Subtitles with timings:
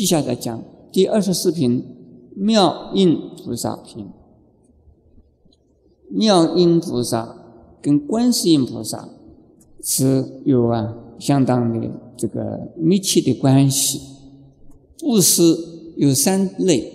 [0.00, 1.84] 接下来讲第二十四品
[2.34, 4.08] 妙音菩萨品。
[6.08, 7.36] 妙音菩萨
[7.82, 9.10] 跟观世音菩萨
[9.82, 14.00] 是有啊相当的这个密切的关系。
[14.98, 15.54] 布施
[15.98, 16.90] 有三类，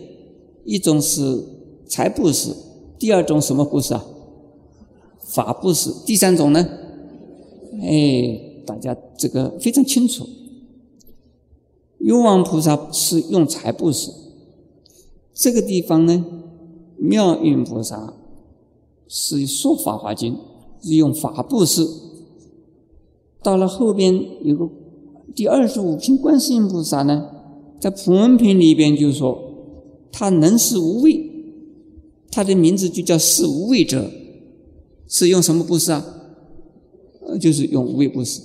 [0.64, 1.44] 一种是
[1.86, 2.56] 财布施，
[2.98, 4.03] 第二种什么布施啊？
[5.20, 6.67] 法布施，第三种呢？
[7.84, 10.28] 哎，大家这个非常清楚。
[11.99, 14.11] 幽王菩萨是用财布施，
[15.33, 16.23] 这个地方呢，
[16.97, 18.14] 妙音菩萨
[19.08, 20.38] 是说法华经，
[20.83, 21.88] 是用法布施。
[23.42, 24.70] 到了后边有个
[25.33, 27.30] 第二十五品观世音菩萨呢，
[27.80, 29.39] 在普门品里边就说，
[30.11, 31.31] 他能是无畏，
[32.30, 34.11] 他的名字就叫是无畏者，
[35.08, 36.05] 是用什么布施啊？
[37.22, 38.42] 呃，就是用无畏布施。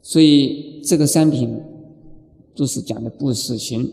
[0.00, 1.58] 所以这个三品。
[2.54, 3.92] 都是讲的布施行。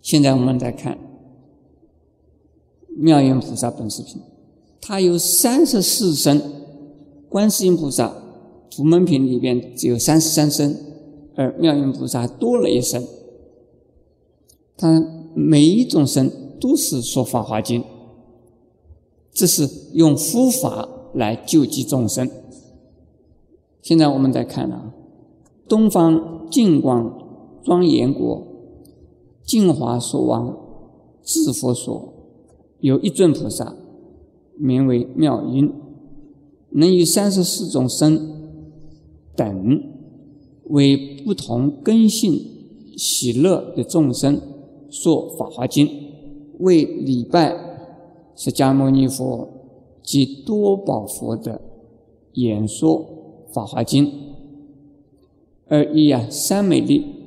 [0.00, 0.98] 现在我们再看
[2.96, 4.20] 妙音菩萨本师品，
[4.80, 6.38] 它有三十四身；
[7.28, 8.12] 观世音菩萨
[8.74, 10.76] 普门品里边只有三十三身，
[11.36, 13.06] 而妙音菩萨多了一身。
[14.76, 15.00] 它
[15.34, 17.84] 每一种身都是说法华经，
[19.32, 22.28] 这是用佛法来救济众生。
[23.80, 24.92] 现在我们再看啊，
[25.68, 27.20] 东方净光。
[27.64, 28.42] 庄严国，
[29.44, 30.56] 净华所王，
[31.22, 32.12] 智佛所，
[32.80, 33.76] 有一尊菩萨，
[34.56, 35.72] 名为妙音，
[36.70, 38.20] 能以三十四种身
[39.36, 39.82] 等，
[40.64, 42.32] 为不同根性
[42.96, 44.40] 喜乐的众生
[44.90, 45.88] 说法华经，
[46.58, 47.54] 为礼拜
[48.34, 49.48] 释迦牟尼佛
[50.02, 51.60] 及多宝佛的
[52.34, 53.06] 演说
[53.52, 54.10] 法华经，
[55.68, 57.21] 而以啊三美丽。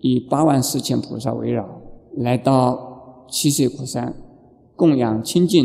[0.00, 1.82] 以八万四千菩萨围绕，
[2.16, 4.14] 来到七岁苦山，
[4.76, 5.64] 供养清净，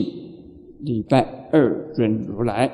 [0.80, 2.72] 礼拜二尊如来。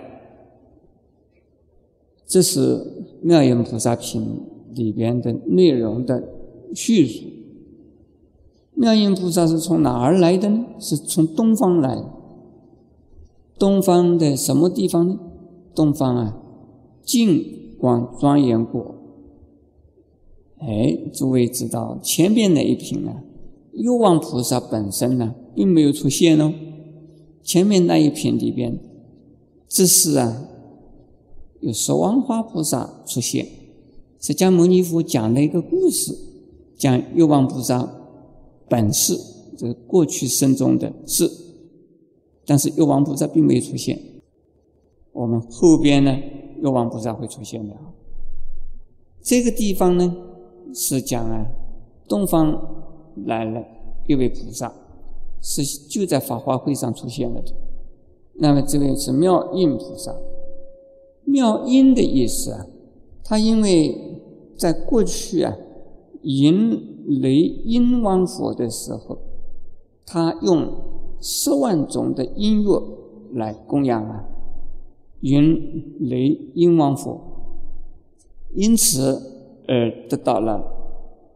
[2.25, 4.41] 这是妙音菩萨品
[4.73, 6.23] 里边的内容的
[6.73, 7.27] 叙述。
[8.73, 10.66] 妙音菩萨是从哪儿来的呢？
[10.79, 12.03] 是从东方来。
[13.59, 15.19] 东方的什么地方呢？
[15.75, 16.38] 东方啊，
[17.03, 18.95] 净光庄严国。
[20.61, 23.23] 哎，诸位知道前边那一品啊，
[23.73, 26.53] 幽王菩萨本身呢，并没有出现哦。
[27.41, 28.79] 前面那一品里边，
[29.67, 30.45] 只是啊，
[31.61, 33.47] 有十王花菩萨出现，
[34.19, 36.16] 释迦牟尼佛讲了一个故事，
[36.77, 37.91] 讲幽王菩萨
[38.69, 39.17] 本是，
[39.57, 41.27] 这过去生中的事，
[42.45, 44.00] 但是幽王菩萨并没有出现。
[45.11, 46.16] 我们后边呢，
[46.61, 47.75] 幽王菩萨会出现的。
[49.23, 50.27] 这个地方呢。
[50.73, 51.45] 是讲啊，
[52.07, 52.83] 东方
[53.25, 53.63] 来了
[54.07, 54.73] 一位菩萨，
[55.41, 57.51] 是就在法华会上出现了的。
[58.35, 60.15] 那么这位是妙音菩萨，
[61.25, 62.65] 妙音的意思啊，
[63.23, 64.19] 他因为
[64.57, 65.55] 在过去啊，
[66.23, 69.17] 迎雷音王佛的时候，
[70.05, 70.73] 他用
[71.19, 72.81] 十万种的音乐
[73.33, 74.25] 来供养啊，
[75.21, 77.19] 迎雷音王佛，
[78.55, 79.31] 因此。
[79.71, 80.61] 而得到了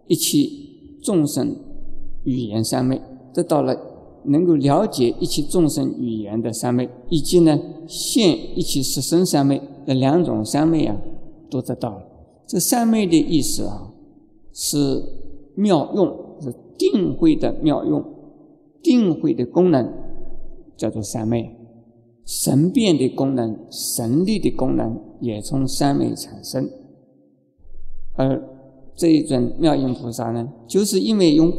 [0.07, 0.45] 一切
[1.01, 1.55] 众生
[2.25, 3.01] 语言三昧，
[3.33, 3.73] 得到了
[4.25, 7.57] 能够了解一切众生语言的三昧，以及呢
[7.87, 10.97] 现一切十生三昧的两种三昧啊，
[11.49, 12.03] 都得到了。
[12.45, 13.93] 这三昧的意思啊，
[14.51, 15.01] 是
[15.55, 16.07] 妙用，
[16.41, 18.03] 是定慧的妙用，
[18.83, 19.93] 定慧的功能
[20.75, 21.55] 叫做三昧，
[22.25, 26.69] 神变的功能、神力的功能也从三昧产生。
[28.15, 28.41] 而
[28.95, 31.51] 这一尊妙音菩萨呢，就是因为用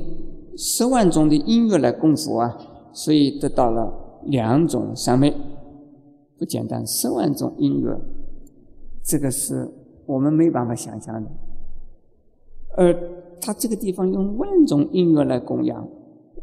[0.57, 2.57] 十万种的音乐来供佛啊，
[2.93, 3.93] 所以得到了
[4.25, 5.35] 两种三昧，
[6.39, 6.87] 不简单。
[6.87, 7.95] 十万种音乐，
[9.05, 9.71] 这个是
[10.07, 11.31] 我们没办法想象的。
[12.79, 12.95] 而
[13.41, 15.87] 他这个地方用万种音乐来供养，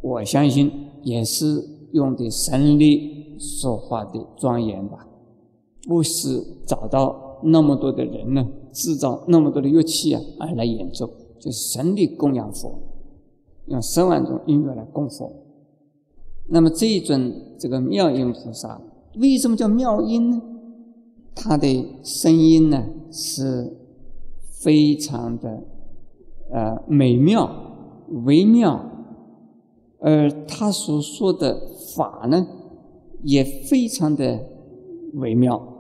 [0.01, 0.71] 我相信
[1.01, 5.07] 也是用的神力说话的庄严吧，
[5.87, 8.47] 不是找到那么多的人呢。
[8.71, 11.07] 制造那么多的乐器啊，而来演奏，
[11.39, 12.79] 就是神力供养佛，
[13.67, 15.31] 用十万种音乐来供佛。
[16.47, 18.81] 那么这一尊这个妙音菩萨，
[19.17, 20.41] 为什么叫妙音呢？
[21.35, 23.77] 他的声音呢是
[24.63, 25.63] 非常的
[26.51, 27.47] 呃美妙、
[28.25, 28.83] 微妙，
[29.99, 31.61] 而他所说的
[31.95, 32.47] 法呢
[33.21, 34.39] 也非常的
[35.13, 35.72] 微妙、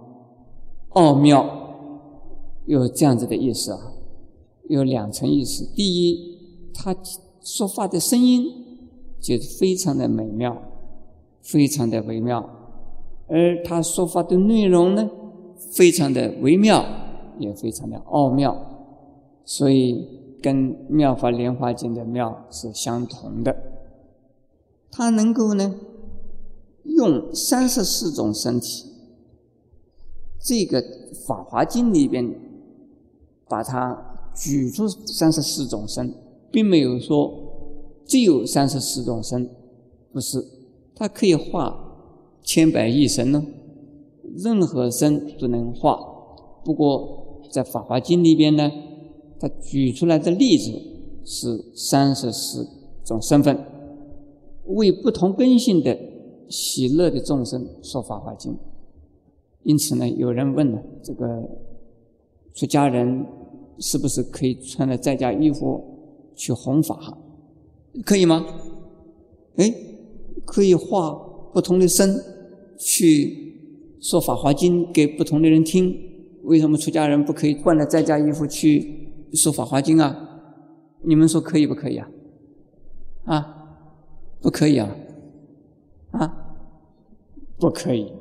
[0.93, 1.59] 奥妙。
[2.65, 3.91] 有这样子的意思啊，
[4.69, 5.65] 有两层意思。
[5.75, 6.37] 第一，
[6.73, 6.95] 他
[7.41, 8.45] 说话的声音
[9.19, 10.55] 就非常的美妙，
[11.41, 12.49] 非常的微妙，
[13.27, 15.09] 而他说话的内容呢，
[15.73, 16.85] 非常的微妙，
[17.37, 18.57] 也非常的奥妙，
[19.43, 20.07] 所以
[20.41, 23.53] 跟《妙法莲华经》的妙是相同的。
[24.89, 25.75] 他能够呢，
[26.85, 28.92] 用三十四种身体，
[30.43, 30.83] 这个
[31.25, 32.35] 《法华经》里边
[33.47, 36.13] 把它举出三十四种身。
[36.53, 37.33] 并没有说
[38.05, 39.49] 只有三十四种身，
[40.11, 40.45] 不是，
[40.93, 41.75] 它可以化
[42.43, 43.43] 千百亿身呢，
[44.37, 45.99] 任何身都能化。
[46.63, 48.71] 不过在《法华经》里边呢，
[49.39, 50.71] 它举出来的例子
[51.25, 52.69] 是三十四
[53.03, 53.57] 种身份，
[54.67, 55.97] 为不同根性的
[56.47, 58.51] 喜乐的众生说《法华经》。
[59.63, 61.49] 因此呢，有人问了：这个
[62.53, 63.25] 出家人
[63.79, 65.89] 是不是可以穿着在家衣服？
[66.35, 67.17] 去弘法，
[68.03, 68.43] 可以吗？
[69.57, 69.71] 哎，
[70.45, 71.11] 可以化
[71.53, 72.19] 不同的身
[72.77, 73.55] 去
[74.01, 75.95] 说《法华经》给不同的人听。
[76.43, 80.41] 为什么出家人不可以换了在家衣服去说《法华经》啊？
[81.03, 82.09] 你们说可以不可以啊？
[83.25, 83.77] 啊，
[84.41, 84.95] 不可以啊？
[86.11, 86.55] 啊，
[87.59, 88.11] 不可以。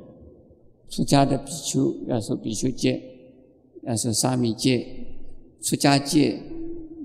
[0.93, 3.01] 出家的比丘要受比丘戒，
[3.81, 4.85] 要受沙弥戒，
[5.61, 6.39] 出家戒。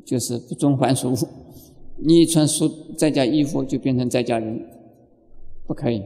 [0.05, 1.13] 就是不遵还俗，
[2.01, 4.59] 你一穿俗在家衣服就变成在家人，
[5.67, 6.03] 不可以。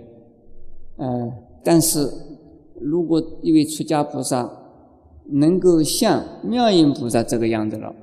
[0.96, 1.32] 呃，
[1.62, 2.10] 但是
[2.80, 4.50] 如果一位出家菩萨
[5.26, 7.94] 能够像妙音菩萨这个样子了，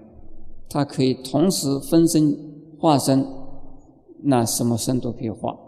[0.70, 2.34] 他可以同时分身
[2.80, 3.28] 化身，
[4.24, 5.60] 那什么身都可以化，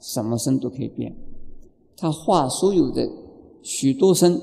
[0.00, 1.16] 什么身都可以变。
[1.96, 3.08] 他化所有的
[3.68, 4.40] 许多生，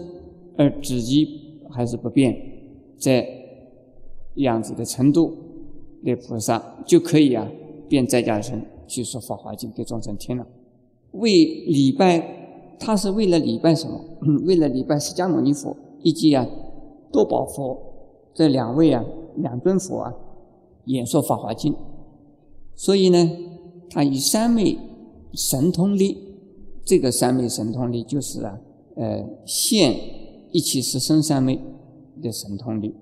[0.55, 1.27] 而自己
[1.71, 2.35] 还是不变，
[2.99, 3.27] 在。
[4.39, 5.33] 样子的程度
[6.03, 7.49] 的菩萨就可以啊，
[7.87, 10.45] 变在家身去说《法华经》给众生听了。
[11.13, 13.97] 为礼拜，他是为了礼拜什么？
[14.45, 15.73] 为了礼拜释迦牟尼佛
[16.03, 16.45] 以及啊
[17.13, 17.79] 多宝佛
[18.33, 19.05] 这两位啊
[19.37, 20.13] 两尊佛啊
[20.83, 21.71] 演说《法华经》。
[22.75, 23.31] 所以呢，
[23.89, 24.77] 他以三昧
[25.31, 26.17] 神通力，
[26.83, 28.59] 这个三昧神通力就是啊
[28.95, 29.95] 呃现
[30.51, 31.59] 一起是生三昧
[32.21, 32.95] 的神通力。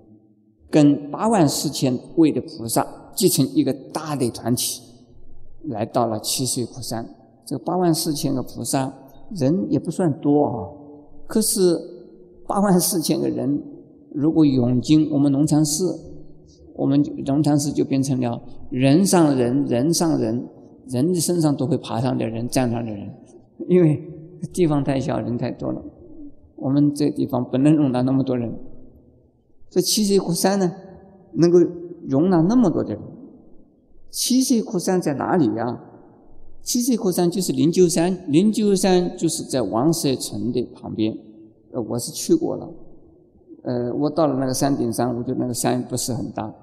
[0.70, 4.82] 跟八万四千位的菩萨结成一个大的团体，
[5.64, 7.08] 来到了七水窟山。
[7.46, 8.92] 这八万四千个菩萨
[9.36, 10.54] 人也不算多啊，
[11.28, 11.78] 可是
[12.48, 13.62] 八万四千个人
[14.12, 15.96] 如果涌进我们龙禅寺，
[16.74, 20.48] 我们龙禅寺就变成了人上人，人上人，
[20.88, 23.14] 人的身上都会爬上的人，站上的人，
[23.68, 24.02] 因为
[24.52, 25.82] 地方太小，人太多了，
[26.56, 28.52] 我们这地方不能容纳那么多人。
[29.70, 30.72] 这七水窟山呢，
[31.32, 31.58] 能够
[32.08, 33.02] 容纳那么多的人。
[34.10, 35.80] 七水窟山在哪里呀？
[36.62, 41.16] 七水窟山就是灵鹫山，灵鹫山就是在王舍城的旁边。
[41.72, 42.70] 呃，我是去过了。
[43.64, 46.54] 呃，我到了那个山顶上，我觉得那个山不是很大，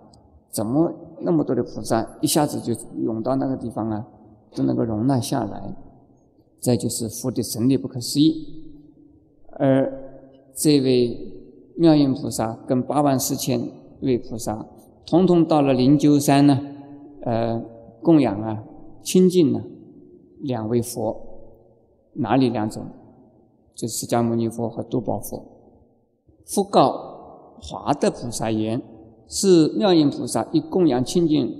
[0.49, 2.73] 怎么那么多的菩萨一下子就
[3.03, 4.07] 涌到那个地方啊？
[4.55, 5.75] 都能够容纳下来。
[6.61, 8.47] 再就是佛的神力不可思议，
[9.51, 9.91] 而
[10.55, 11.27] 这位。
[11.77, 13.59] 妙音菩萨跟八万四千
[14.01, 14.67] 位菩萨，
[15.07, 16.59] 统统到了灵鹫山呢，
[17.23, 17.59] 呃，
[18.03, 18.63] 供养啊，
[19.01, 19.63] 亲近呢，
[20.41, 21.15] 两位佛，
[22.13, 22.85] 哪里两种？
[23.73, 25.43] 就释迦牟尼佛和多宝佛。
[26.45, 28.79] 佛告华德菩萨言：
[29.27, 31.51] 是妙音菩萨以供养亲近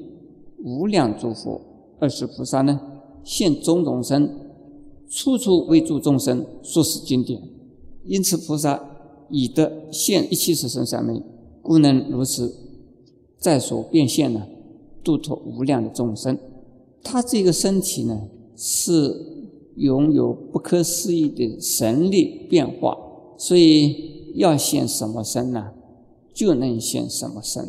[0.63, 1.61] 无量诸佛，
[1.99, 2.79] 二十菩萨呢，
[3.23, 4.29] 现种种身，
[5.11, 7.39] 处处为助众生，说是经典。
[8.05, 8.87] 因此菩萨。
[9.33, 11.23] 以德现一切十生三昧，
[11.61, 12.53] 故能如此
[13.39, 14.45] 在所变现呢，
[15.05, 16.37] 度脱无量的众生。
[17.01, 18.23] 他这个身体呢，
[18.57, 22.97] 是拥有不可思议的神力变化，
[23.37, 25.71] 所以要现什么身呢，
[26.33, 27.65] 就能现什么身。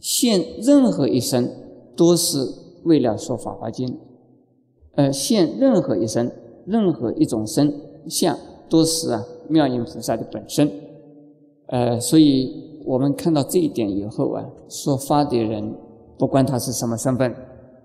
[0.00, 1.48] 现任何一身
[1.94, 2.44] 都是
[2.82, 3.96] 为了说法华经，
[4.96, 6.32] 呃，现任何一身，
[6.68, 7.72] 任何一种身
[8.08, 8.36] 相，
[8.68, 10.70] 都是啊妙音菩萨的本身。
[11.66, 15.74] 呃，所以我们看到这一点以后啊，说法的人
[16.18, 17.34] 不管他是什么身份，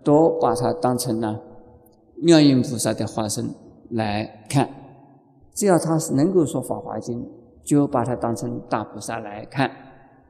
[0.04, 1.42] 都把他当成了
[2.22, 3.50] 妙音菩萨的化身
[3.90, 4.70] 来看。
[5.54, 7.26] 只要他是能够说法华经，
[7.64, 9.70] 就把他当成大菩萨来看，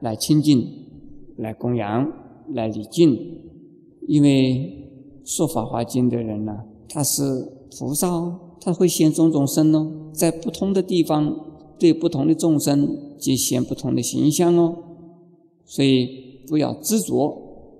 [0.00, 0.64] 来亲近，
[1.38, 2.12] 来供养，
[2.52, 3.16] 来礼敬。
[4.06, 6.52] 因为说法华经的人呢，
[6.88, 7.22] 他是
[7.78, 11.50] 菩萨，他会现种种身哦，在不同的地方。
[11.76, 14.76] 对不同的众生，即现不同的形象哦。
[15.64, 17.36] 所以不要执着，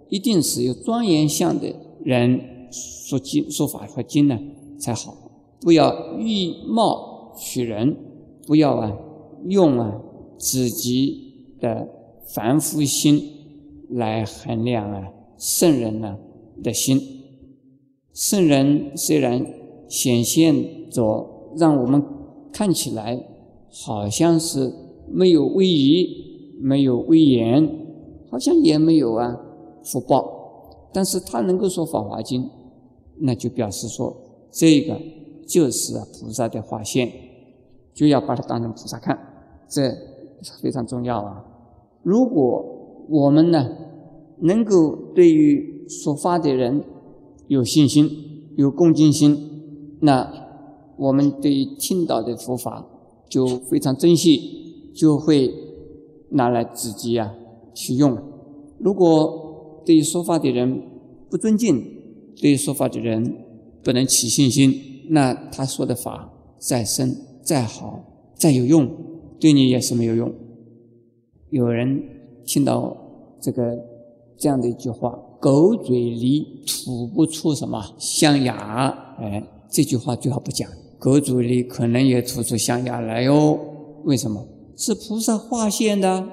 [0.08, 1.72] 一定是有庄严相的
[2.02, 2.40] 人
[2.72, 4.36] 说经说法和经呢
[4.80, 5.16] 才好，
[5.60, 7.96] 不要欲貌取人，
[8.48, 8.92] 不要啊
[9.46, 10.00] 用啊
[10.38, 11.88] 自己的
[12.26, 13.22] 凡夫心
[13.90, 15.08] 来衡量啊
[15.38, 16.18] 圣人呢
[16.64, 17.00] 的心。
[18.12, 19.46] 圣人虽然
[19.88, 22.02] 显现着让我们
[22.52, 23.26] 看起来
[23.70, 24.72] 好像是
[25.08, 26.06] 没有威仪、
[26.60, 27.68] 没有威严，
[28.30, 29.36] 好像也没有啊
[29.84, 32.42] 福报，但是他能够说《法华经》，
[33.18, 34.16] 那就表示说
[34.50, 35.00] 这个
[35.46, 37.10] 就是菩萨的化现，
[37.92, 39.18] 就要把它当成菩萨看，
[39.68, 39.92] 这
[40.62, 41.44] 非常重要啊！
[42.02, 42.64] 如果
[43.08, 43.68] 我们呢
[44.38, 46.82] 能够对于说法的人
[47.48, 48.08] 有信心、
[48.56, 49.53] 有恭敬心，
[50.00, 50.32] 那
[50.96, 52.86] 我们对于听到的佛法
[53.28, 55.52] 就非常珍惜，就会
[56.30, 57.34] 拿来自己啊
[57.74, 58.16] 去用。
[58.78, 60.82] 如果对于说法的人
[61.30, 61.82] 不尊敬，
[62.40, 63.36] 对于说法的人
[63.82, 64.72] 不能起信心，
[65.08, 68.88] 那他说的法再深、再好、再有用，
[69.40, 70.32] 对你也是没有用。
[71.50, 72.02] 有人
[72.44, 72.96] 听到
[73.40, 73.78] 这个
[74.36, 78.88] 这样的一句话：“狗嘴里吐不出什么象牙。”
[79.20, 79.42] 哎，
[79.74, 80.70] 这句话最好不讲。
[81.00, 83.58] 狗嘴里可能也吐出象牙来哟。
[84.04, 84.46] 为什么？
[84.76, 86.28] 是菩萨化现的，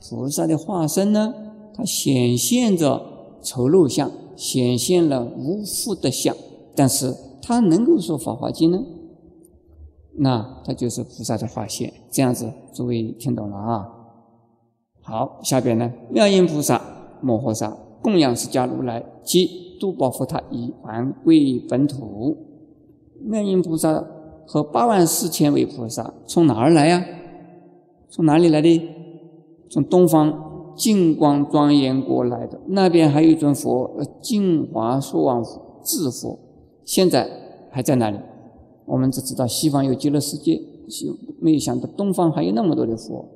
[0.00, 1.34] 菩萨的化身呢？
[1.74, 6.34] 它显现着丑陋相，显现了无福的相，
[6.74, 8.82] 但是它能够说《法华经》呢？
[10.18, 11.92] 那它就是菩萨的化现。
[12.10, 13.86] 这样子，诸位听懂了啊？
[15.02, 16.80] 好，下边呢，妙音菩萨
[17.20, 22.45] 摩诃萨供养释迦如来及度宝佛塔以还归本土。
[23.22, 24.04] 妙音菩萨
[24.46, 27.04] 和八万四千位菩萨从哪儿来呀？
[28.08, 28.88] 从哪里来的？
[29.68, 32.60] 从东方净光庄严国来的。
[32.68, 36.38] 那边还有一尊佛，净华说王佛智佛，
[36.84, 37.28] 现在
[37.70, 38.18] 还在那里。
[38.84, 40.60] 我们只知道西方有极乐世界，
[41.40, 43.32] 没有想到东方还有那么多的佛。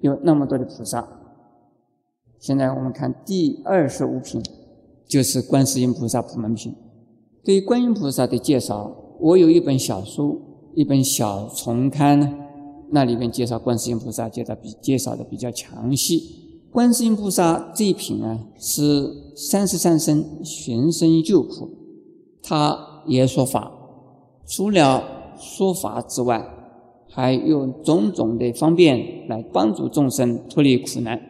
[0.00, 1.06] 有那么多的菩萨，
[2.38, 4.42] 现在我们看第二十五品，
[5.06, 6.74] 就是观世音菩萨普门品。
[7.44, 10.40] 对观音菩萨的介绍，我有一本小书，
[10.74, 12.32] 一本小丛刊呢，
[12.90, 16.22] 那里面介绍观世音菩萨，介绍比介绍的比较详细。
[16.70, 21.68] 观世音菩萨这一品啊，是三十三生寻声救苦，
[22.42, 23.70] 他也说法，
[24.46, 26.56] 除了说法之外。
[27.12, 31.20] 还用种种的方便来帮助众生脱离苦难，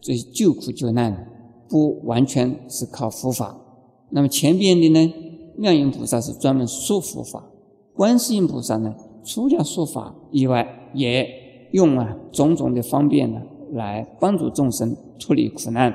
[0.00, 1.28] 所以救苦救难
[1.68, 3.56] 不完全是靠佛法。
[4.10, 5.14] 那么前边的呢，
[5.58, 7.44] 妙音菩萨是专门说佛法，
[7.92, 11.28] 观世音菩萨呢，除了说法以外，也
[11.72, 15.92] 用啊种种的方便呢来帮助众生脱离苦难。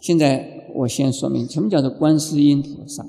[0.00, 3.06] 现在我先说明什么叫做观世音菩萨。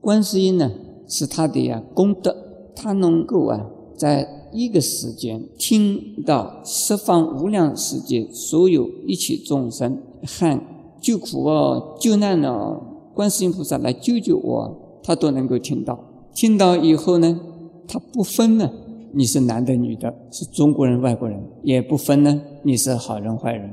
[0.00, 0.70] 观世音呢
[1.08, 2.34] 是他的呀功德，
[2.76, 3.66] 他能够啊
[3.96, 10.64] 在一个时间听到十方无量世界所有一切众生喊
[11.00, 12.80] 救苦哦、救难哦，
[13.16, 15.98] 观世音菩萨来救救我，他都能够听到。
[16.34, 17.40] 听到以后呢，
[17.88, 18.70] 他不分呢，
[19.14, 23.70] 你是男的女的，是中国人外国人，也不分呢，你是好人坏人，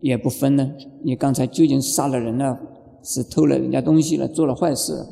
[0.00, 0.70] 也不分呢，
[1.02, 2.60] 你刚才究竟杀了人了，
[3.02, 5.06] 是偷了人家东西了，做了坏事，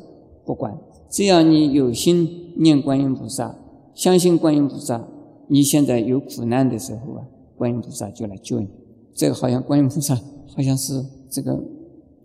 [0.45, 0.77] 不管，
[1.09, 3.55] 只要你有心念观音菩萨。
[3.95, 5.07] 相信观音菩萨，
[5.47, 7.25] 你现在有苦难的时候啊，
[7.57, 8.67] 观音菩萨就来救你。
[9.15, 10.13] 这个好像观音菩萨
[10.53, 11.59] 好像是这个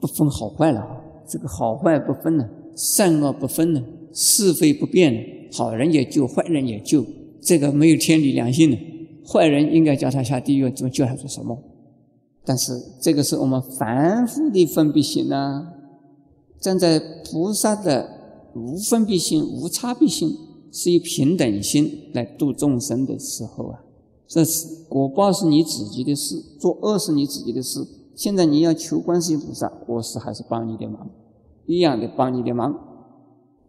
[0.00, 0.99] 不分好坏了，
[1.30, 3.80] 这个好坏不分呢，善恶不分呢，
[4.12, 5.20] 是非不变呢，
[5.52, 7.06] 好人也救，坏人也救。
[7.40, 8.76] 这个没有天理良心的，
[9.24, 11.56] 坏人应该叫他下地狱，怎么叫他做什么？
[12.44, 15.68] 但是这个是我们凡夫的分别心呢，
[16.58, 18.08] 站在菩萨的
[18.54, 20.36] 无分别心、无差别心。
[20.72, 23.80] 是以平等心来度众生的时候啊，
[24.28, 27.84] 这是果报是你自己的事，做恶是你自己的事。
[28.14, 31.10] 现在你要求观世音菩萨，我是还是帮你的忙，
[31.70, 32.76] 一样的帮你的忙。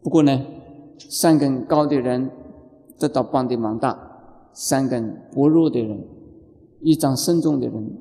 [0.01, 0.45] 不过呢，
[0.97, 2.29] 善根高的人
[2.97, 3.95] 得到帮的忙大，
[4.53, 6.03] 善根薄弱的人，
[6.81, 7.97] 一障深重的人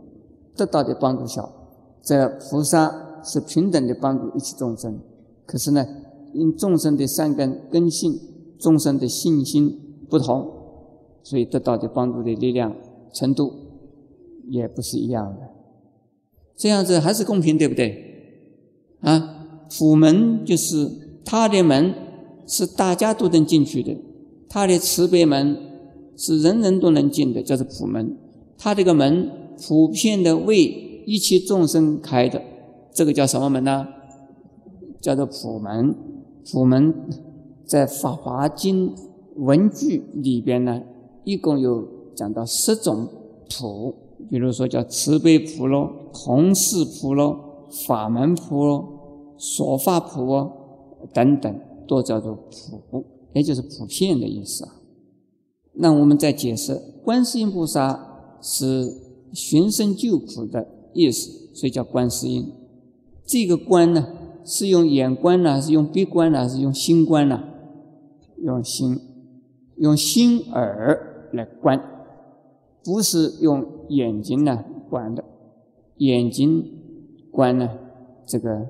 [0.56, 1.50] 得到的帮助小。
[2.02, 4.98] 这菩萨是平等的帮助一切众生，
[5.44, 5.86] 可是呢，
[6.32, 8.18] 因众生的善根根性。
[8.60, 10.46] 众生的信心不同，
[11.22, 12.76] 所以得到的帮助的力量
[13.10, 13.50] 程度
[14.50, 15.48] 也不是一样的。
[16.56, 17.88] 这样子还是公平，对不对？
[19.00, 19.39] 啊，
[19.78, 20.90] 普门就是
[21.24, 21.94] 他的门
[22.46, 23.96] 是大家都能进去的，
[24.48, 25.56] 他的慈悲门
[26.16, 28.16] 是人人都能进的，叫做普门。
[28.58, 29.30] 他这个门
[29.64, 32.42] 普遍的为一切众生开的，
[32.92, 33.86] 这个叫什么门呢？
[35.00, 35.94] 叫做普门。
[36.50, 36.92] 普门
[37.64, 38.88] 在《法华经》
[39.36, 40.82] 文句里边呢，
[41.24, 43.06] 一共有讲到十种
[43.48, 43.94] 普，
[44.28, 48.99] 比如说叫慈悲普咯、弘誓普咯、法门普咯、
[49.40, 50.52] 所法普哦
[51.14, 52.34] 等等，都叫做
[52.90, 54.76] 普，也就是普遍的意思啊。
[55.72, 58.92] 那我们再解释，观世音菩萨是
[59.32, 62.52] 寻声救苦的意思，所以叫观世音。
[63.24, 64.08] 这个观呢，
[64.44, 67.42] 是用眼观呢，还是用鼻观呢，还是用心观呢？
[68.42, 68.98] 用心，
[69.76, 71.80] 用心耳来观，
[72.84, 75.24] 不是用眼睛呢观的。
[75.96, 76.64] 眼睛
[77.30, 77.70] 观呢，
[78.26, 78.66] 这个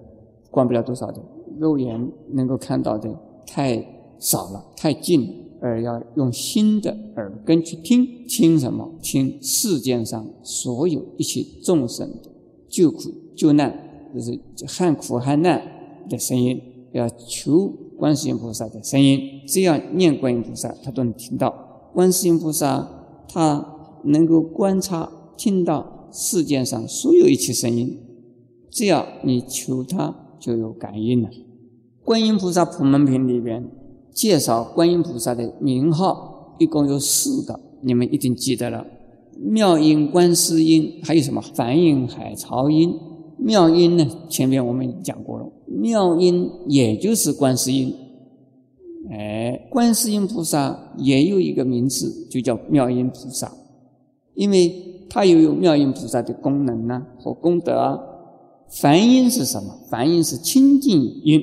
[0.50, 1.20] 观不了多少的，
[1.58, 3.14] 肉眼能够看到的
[3.46, 3.84] 太
[4.18, 5.28] 少了，太近了。
[5.62, 8.90] 而要用心的耳根去听，听什么？
[9.02, 12.30] 听世间上所有一切众生的
[12.66, 15.62] 救苦救难，就是害苦害难
[16.08, 16.58] 的声音，
[16.92, 19.20] 要求观世音菩萨的声音。
[19.46, 21.90] 只要念观音菩萨，他都能听到。
[21.92, 22.88] 观世音菩萨
[23.28, 27.98] 他能够观察、听到世间上所有一切声音，
[28.70, 31.28] 只要你求他，就有感应了。
[32.04, 33.70] 观音菩萨普门品里边。
[34.12, 38.84] 介绍观音菩萨的名号一共有四个，你们一定记得了。
[39.38, 42.92] 妙音、观世音，还有什么梵音、海潮音？
[43.38, 44.04] 妙音呢？
[44.28, 47.94] 前面我们讲过了，妙音也就是观世音。
[49.12, 53.52] 哎，观世音菩萨也有一个名字，就叫妙音菩萨，
[54.34, 57.78] 因为它又有妙音菩萨的功能呢和功德。
[57.78, 57.98] 啊。
[58.70, 59.80] 梵音是什么？
[59.90, 61.40] 梵音是清净音，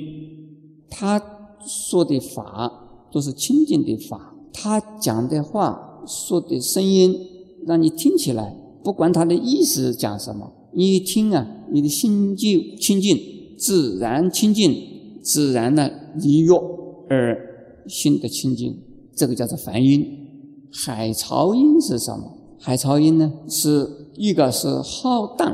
[0.89, 1.37] 他。
[1.69, 2.71] 说的法
[3.11, 7.13] 都是清净的法，他讲的话、说的声音，
[7.65, 12.47] 让你听起来，不管他的意思讲什么，你一听啊，你的心就
[12.79, 13.19] 清净，
[13.57, 14.73] 自然清净，
[15.21, 16.49] 自然呢离欲
[17.09, 18.79] 而心的清净，
[19.13, 20.05] 这个叫做梵音。
[20.71, 22.31] 海潮音是什么？
[22.61, 25.53] 海潮音呢，是一个是浩荡，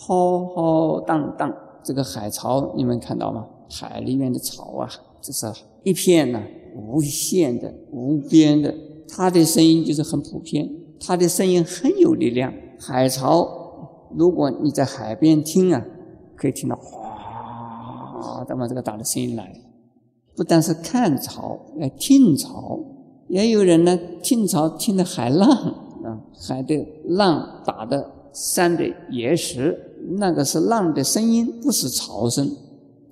[0.00, 3.44] 浩浩荡荡，这个海潮你们看到吗？
[3.68, 4.88] 海里面的潮啊。
[5.20, 6.40] 这是一片呢，
[6.76, 8.72] 无限的、无边的，
[9.08, 12.54] 它的声音就是很普遍，它的声音很有力量。
[12.78, 15.84] 海潮，如果你在海边听啊，
[16.36, 19.52] 可以听到哗，这么这个大的声音来。
[20.36, 22.78] 不但是看潮，来听潮，
[23.26, 25.50] 也有人呢听潮听的海浪
[26.04, 29.76] 啊，海的浪打的山的岩石，
[30.18, 32.50] 那个是浪的声音，不是潮声。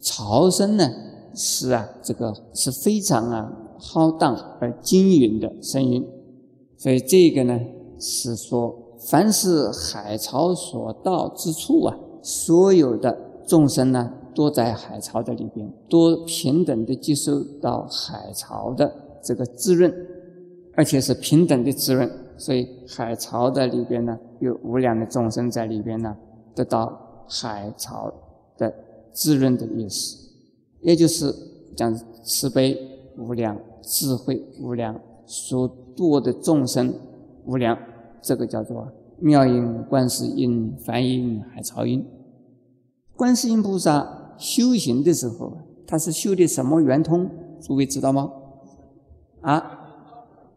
[0.00, 0.88] 潮声呢？
[1.34, 6.02] 是啊，这个是非常啊浩荡而均匀的声音，
[6.78, 7.60] 所以这个呢
[7.98, 8.74] 是说，
[9.10, 13.14] 凡是海潮所到之处啊，所有的
[13.46, 18.90] 众生呢都在海潮的里边，都平等的接受到海潮的
[19.22, 19.92] 这个滋润，
[20.74, 22.10] 而且是平等的滋润。
[22.38, 26.16] 所以海潮的里边呢，有无量的众生在里边呢，
[26.56, 28.12] 得到海潮
[28.58, 28.74] 的
[29.12, 30.26] 滋润的意思。
[30.80, 31.32] 也就是
[31.76, 32.76] 讲慈悲
[33.16, 36.92] 无量、智慧无量、所度的众生
[37.44, 37.78] 无量，
[38.22, 42.04] 这个叫做妙音、观世音、梵音、海潮音。
[43.16, 47.28] 观世音菩萨修行的时候，他是修的什么圆通？
[47.60, 48.30] 诸位知道吗？
[49.40, 49.56] 啊，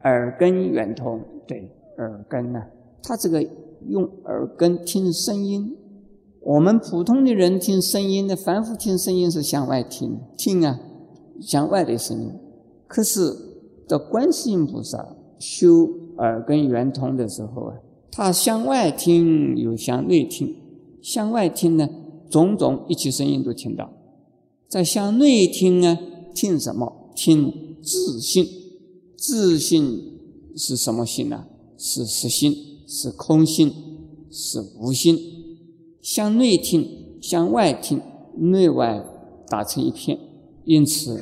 [0.03, 1.21] 耳根圆通。
[1.47, 2.61] 对，耳根呢，
[3.01, 3.41] 他这个
[3.87, 5.75] 用耳根听声音。
[6.41, 10.79] 我们普通的人听声音的，凡夫听声音是向外听，听啊，
[11.41, 12.31] 向外的声音。
[12.87, 13.35] 可是
[13.87, 17.75] 到观世音菩萨修耳根圆通的时候啊，
[18.11, 20.55] 他向外听又向内听。
[21.01, 21.89] 向外听呢，
[22.29, 23.85] 种种一切声音都听到；
[24.67, 25.97] 在向内听呢，
[26.33, 27.11] 听什么？
[27.15, 28.47] 听自信。
[29.17, 30.19] 自信
[30.55, 31.45] 是什么心呢？
[31.77, 32.55] 是实心，
[32.87, 33.73] 是空心，
[34.31, 35.17] 是无心。
[36.01, 36.87] 向内听，
[37.21, 38.01] 向外听，
[38.35, 39.03] 内外
[39.47, 40.17] 打成一片，
[40.63, 41.21] 因此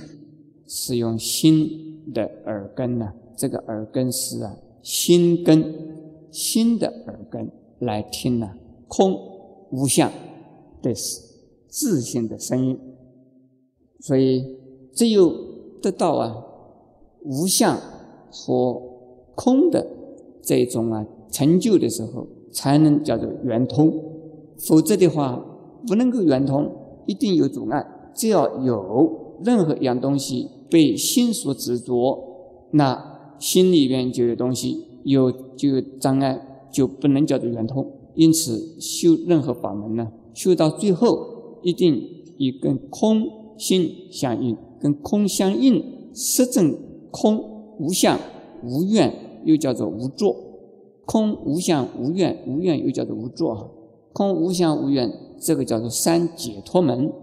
[0.67, 3.13] 是用心的耳根呢。
[3.35, 5.73] 这个耳根是啊，心根，
[6.31, 8.51] 心的耳根来听呢，
[8.87, 9.15] 空
[9.71, 10.11] 无相
[10.81, 10.93] 的
[11.67, 12.79] 自信的声音。
[13.99, 14.57] 所以
[14.93, 15.33] 只有
[15.81, 16.43] 得到啊
[17.23, 17.79] 无相
[18.31, 18.81] 和
[19.35, 19.85] 空的
[20.41, 23.91] 这种啊成就的时候，才能叫做圆通。
[24.57, 25.43] 否则的话，
[25.87, 26.69] 不能够圆通，
[27.05, 27.85] 一定有阻碍。
[28.13, 32.17] 只要有任何一样东西被心所执着，
[32.71, 36.41] 那心里边就有东西，有就有障碍，
[36.71, 37.85] 就不能叫做圆通。
[38.15, 42.01] 因此，修任何法门呢，修到最后，一定
[42.37, 43.23] 以跟空
[43.57, 45.83] 心相应，跟空相应，
[46.15, 46.75] 实证
[47.11, 47.37] 空
[47.77, 48.19] 无相
[48.63, 49.13] 无愿，
[49.45, 50.35] 又叫做无作。
[51.05, 53.69] 空无相无愿，无愿又叫做无作。
[54.17, 57.13] 空无相无愿，这个叫做三解脱门。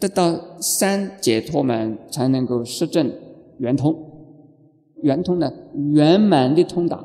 [0.00, 3.12] 得到三解脱门，才能够实证
[3.58, 3.94] 圆通。
[5.02, 5.52] 圆通呢，
[5.92, 7.04] 圆满的通达，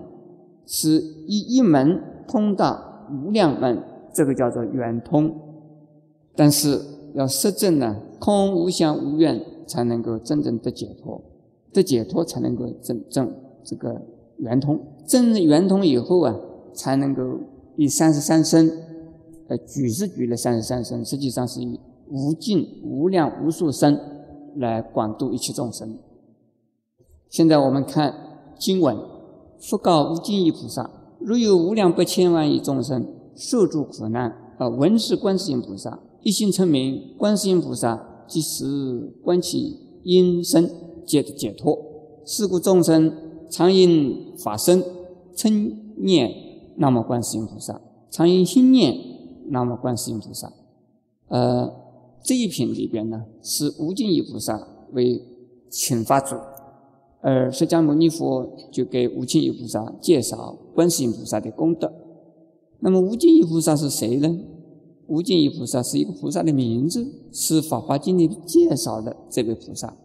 [0.66, 0.90] 是
[1.28, 3.78] 一一门通达无量门，
[4.12, 5.32] 这个叫做圆通。
[6.36, 6.82] 但是
[7.14, 11.22] 要实证呢，空无相无愿，才能够真正得解脱。
[11.72, 13.32] 得解脱才能够证证
[13.64, 14.02] 这个
[14.38, 14.80] 圆通。
[15.06, 16.36] 证圆通以后啊，
[16.74, 17.22] 才能够
[17.76, 18.72] 以三十三身，
[19.48, 21.80] 呃，举是举了三十三身，实际上是以。
[22.10, 24.00] 无尽无量无数生
[24.56, 25.98] 来广度一切众生。
[27.30, 28.14] 现在我们看
[28.58, 28.98] 经文，
[29.60, 33.06] 佛告无尽意菩萨：如有无量百千万亿众生
[33.36, 40.70] 受诸苦难，啊，闻是观世音菩萨，一心称名，观世音菩萨即时观其音声，
[41.06, 41.78] 解解脱。
[42.26, 43.12] 是故众生
[43.50, 44.82] 常因法身
[45.36, 46.32] 称念
[46.78, 48.96] 南无观世音菩萨，常因心念
[49.50, 50.52] 南无观世音菩萨，
[51.28, 51.88] 呃。
[52.24, 55.22] 这一品里边呢，是无尽意菩萨为
[55.70, 56.36] 请发主，
[57.22, 61.90] 而释迦牟尼佛就给无尽意菩萨介绍观世音菩萨的功德。
[62.80, 64.40] 那么无尽意菩萨是谁呢？
[65.06, 69.96] 无尽意菩萨是一个菩萨的名字，是《法华经》里介绍的这位菩萨。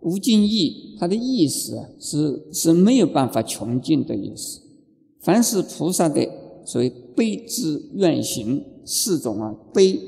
[0.00, 4.60] 无尽意，它的意思啊，是是没有办法穷尽的意思。
[5.20, 6.28] 凡是菩萨的
[6.66, 10.00] 所谓悲智愿行四种啊，悲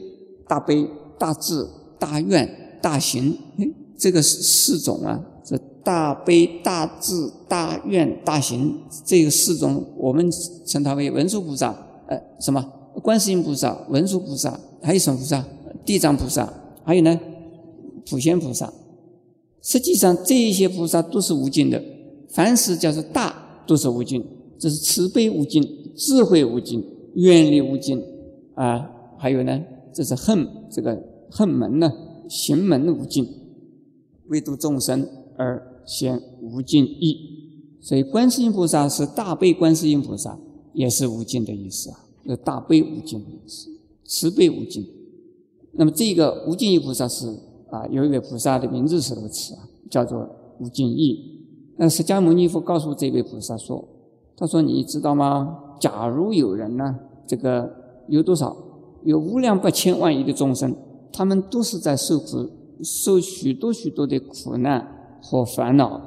[0.49, 0.89] 大悲。
[1.21, 1.69] 大智、
[1.99, 3.37] 大愿、大行，
[3.99, 10.27] 这个四四种啊，这大悲、大智、大愿、大行，这个四种，我们
[10.65, 11.77] 称它为文殊菩萨，
[12.09, 12.67] 呃，什么？
[13.03, 15.45] 观世音菩萨、文殊菩萨，还有什么菩萨？
[15.85, 16.51] 地藏菩萨，
[16.85, 17.21] 还有呢？
[18.09, 18.73] 普贤菩萨。
[19.61, 21.85] 实际上，这一些菩萨都是无尽的，
[22.31, 24.25] 凡是叫做大，都是无尽。
[24.59, 25.63] 这是慈悲无尽，
[25.95, 26.83] 智慧无尽，
[27.15, 28.03] 愿力无尽，
[28.55, 29.61] 啊，还有呢，
[29.93, 31.11] 这是恨这个。
[31.33, 31.89] 恨门呢，
[32.29, 33.25] 行门无尽，
[34.27, 37.17] 为度众生而显无尽意，
[37.81, 40.37] 所以观世音菩萨是大悲观世音菩萨，
[40.73, 43.71] 也是无尽的意思啊，有大悲无尽的意思，
[44.05, 44.85] 慈悲无尽。
[45.71, 47.29] 那么这个无尽意菩萨是
[47.71, 51.47] 啊，有一位菩萨的名字是如此啊，叫做无尽意。
[51.77, 53.87] 那释迦牟尼佛告诉这位菩萨说
[54.37, 55.59] ：“他说你知道吗？
[55.81, 56.95] 假如有人呢，
[57.27, 57.69] 这个
[58.07, 58.57] 有多少？
[59.03, 60.73] 有无量百千万亿的众生。”
[61.13, 62.49] 他们都是在受苦，
[62.85, 66.01] 受许多许多的苦难和烦恼。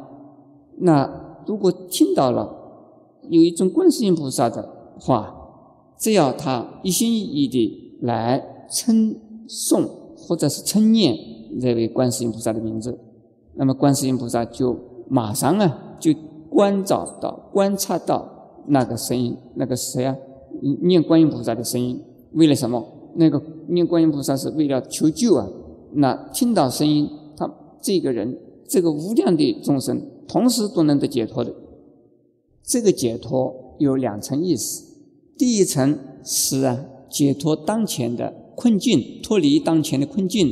[0.77, 2.55] 那如果听到了
[3.27, 5.35] 有一种观世音菩萨的话，
[5.97, 9.83] 只要他一心一意的来称颂
[10.17, 11.17] 或者是称念
[11.59, 12.97] 这位观世音菩萨的名字，
[13.55, 14.77] 那么观世音菩萨就
[15.09, 16.11] 马上啊就
[16.49, 18.27] 观照到、观察到
[18.67, 20.15] 那个声音，那个谁啊？
[20.81, 21.99] 念观音菩萨的声音，
[22.33, 22.83] 为了什么？
[23.15, 25.47] 那个念观音菩萨是为了求救啊！
[25.93, 31.53] 那听到声音，他这个人，这个无量的众生，同时都能得解脱的。
[32.63, 34.83] 这个解脱有两层意思：
[35.37, 40.51] 第一层是啊，解脱当前的困境，脱离当前的困境。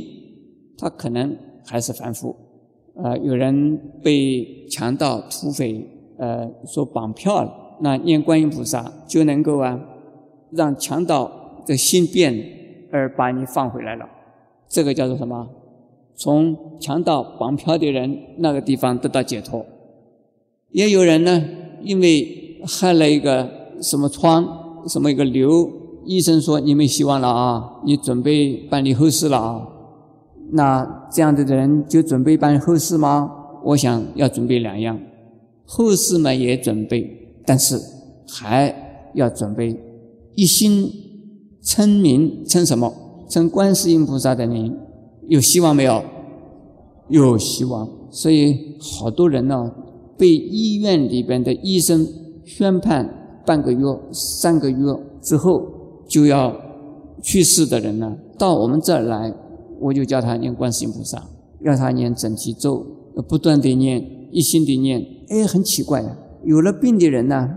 [0.78, 2.34] 他可能还是凡夫，
[2.96, 5.84] 呃，有人被强盗、土匪
[6.18, 9.78] 呃所绑票了，那念观音菩萨就能够啊，
[10.50, 11.30] 让强盗。
[11.64, 12.34] 的心变
[12.90, 14.04] 而把你放回来了，
[14.68, 15.48] 这个叫做什么？
[16.16, 19.64] 从强盗绑票的人那个地方得到解脱。
[20.70, 21.40] 也有人呢，
[21.80, 23.48] 因为害了一个
[23.80, 24.44] 什么疮，
[24.88, 25.70] 什么一个瘤，
[26.04, 29.68] 医生说你没希望了啊，你准备办理后事了啊。
[30.50, 33.30] 那这样的人就准备办后事吗？
[33.62, 34.98] 我想要准备两样，
[35.64, 37.80] 后事嘛也准备，但是
[38.28, 38.74] 还
[39.14, 39.78] 要准备
[40.34, 40.90] 一心。
[41.64, 42.92] 称名称什么？
[43.28, 44.76] 称观世音菩萨的名，
[45.28, 46.02] 有希望没有？
[47.08, 47.88] 有希望。
[48.10, 49.72] 所以好多人呢，
[50.18, 52.04] 被医院里边的医生
[52.44, 53.08] 宣判
[53.46, 53.78] 半个月、
[54.10, 55.62] 三个月之后
[56.08, 56.52] 就要
[57.22, 59.32] 去世的人呢，到我们这儿来，
[59.78, 61.22] 我就叫他念观世音菩萨，
[61.60, 62.84] 让他念整体咒，
[63.28, 65.06] 不断的念，一心的念。
[65.28, 67.48] 哎，很奇怪呀，有了病的人呢，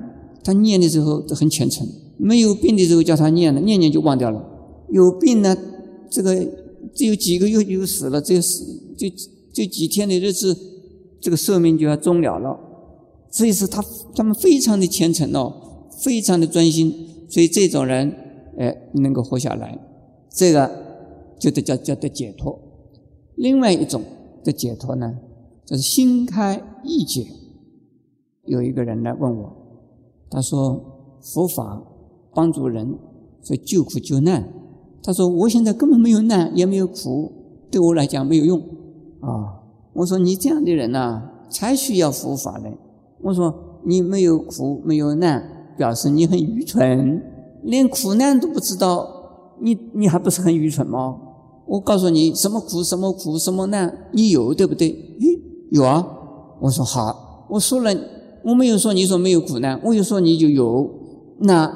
[0.43, 1.87] 他念的时候都很虔诚。
[2.17, 4.41] 没有病的时候叫他念了，念念就忘掉了。
[4.89, 5.55] 有病呢，
[6.09, 6.33] 这个
[6.93, 8.63] 只有几个月就死了，这死
[8.97, 9.09] 就
[9.51, 10.55] 就几天的日子，
[11.19, 12.57] 这个寿命就要终了了。
[13.29, 13.83] 所以是他
[14.15, 16.93] 他们非常的虔诚哦，非常的专心，
[17.29, 18.15] 所以这种人
[18.57, 19.77] 哎能够活下来。
[20.33, 20.71] 这个
[21.37, 22.57] 就得叫叫得解脱。
[23.35, 24.01] 另外一种
[24.43, 25.15] 的解脱呢，
[25.65, 27.27] 就是心开意解。
[28.45, 29.51] 有一个人来问我，
[30.29, 30.81] 他说
[31.21, 31.81] 佛法
[32.33, 32.97] 帮助人，
[33.41, 34.47] 所以救苦救难。
[35.01, 37.31] 他说我现在根本没有难，也没有苦，
[37.71, 38.59] 对我来讲没有用
[39.21, 39.61] 啊。
[39.93, 42.69] 我说你这样的人呐，才需要佛法呢。
[43.21, 43.53] 我说
[43.83, 47.21] 你没有苦没有难，表示你很愚蠢，
[47.63, 49.07] 连苦难都不知道，
[49.59, 51.17] 你你还不是很愚蠢吗？
[51.67, 54.89] 我告诉你，什么苦什么苦什么难，你有对不对？
[55.19, 55.39] 咦，
[55.71, 56.05] 有啊。
[56.59, 57.91] 我说好，我说了。
[58.45, 60.89] 我没有说你说没有苦难，我又说你就有，
[61.39, 61.71] 那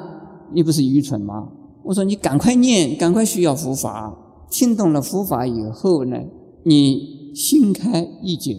[0.54, 1.48] 你不是愚蠢吗？
[1.82, 4.16] 我说你赶快念，赶快需要佛法。
[4.50, 6.16] 听懂了佛法以后呢，
[6.64, 8.56] 你心开意解。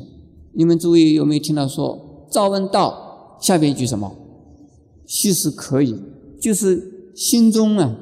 [0.54, 2.28] 你们诸位有没有听到说？
[2.30, 4.12] 赵问道下边一句什么？
[5.06, 5.96] 其实可以，
[6.42, 7.96] 就是心中啊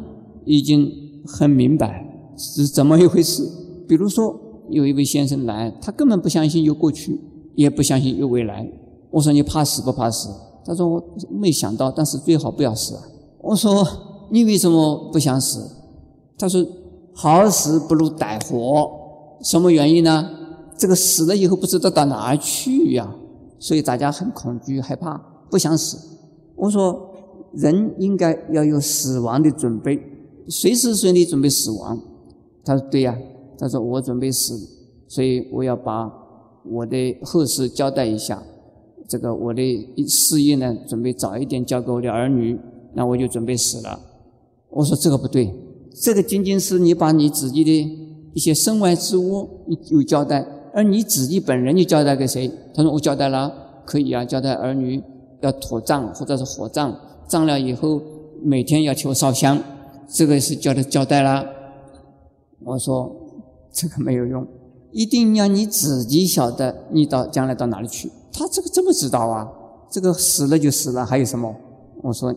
[0.45, 0.91] 已经
[1.25, 3.47] 很明白是怎么一回事。
[3.87, 7.19] 比如说有一位先生来，他根本不相信有过去，
[7.55, 8.71] 也不相信有未来。
[9.11, 10.29] 我说你怕死不怕死？
[10.65, 13.01] 他说我没想到，但是最好不要死啊。
[13.41, 13.87] 我说
[14.29, 15.67] 你为什么不想死？
[16.37, 16.65] 他说
[17.13, 18.91] 好死不如歹活。
[19.41, 20.29] 什么原因呢？
[20.77, 23.13] 这个死了以后不知道到哪儿去呀，
[23.59, 25.17] 所以大家很恐惧害怕，
[25.49, 25.97] 不想死。
[26.55, 27.09] 我说
[27.53, 29.99] 人应该要有死亡的准备，
[30.47, 31.99] 随时随地准备死亡。
[32.63, 33.17] 他说对呀。
[33.61, 34.57] 他说我准备死，
[35.09, 36.09] 所以我要把
[36.63, 38.41] 我的后事交代一下。
[39.09, 39.61] 这个我的
[40.07, 42.55] 事业呢，准备早一点交给我的儿女，
[42.93, 43.99] 那我就准备死了。
[44.69, 45.51] 我说这个不对，
[45.99, 47.71] 这个仅仅是你把你自己的
[48.33, 49.49] 一些身外之物
[49.89, 50.45] 有交代，
[50.75, 52.51] 而你自己本人你交代给谁？
[52.71, 53.51] 他说我交代了，
[53.83, 55.01] 可以啊，交代儿女
[55.41, 56.95] 要土葬或者是火葬，
[57.27, 57.99] 葬了以后
[58.43, 59.59] 每天要求烧香，
[60.07, 61.43] 这个是交的交代了。
[62.63, 63.11] 我说
[63.71, 64.45] 这个没有用，
[64.91, 68.11] 一定要你自己晓得你到将来到哪里去。
[68.31, 69.51] 他这个怎么知道啊？
[69.91, 71.55] 这个死了就死了，还有什么？
[72.03, 72.33] 我说